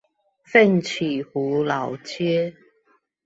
[0.47, 2.55] 奮起湖老街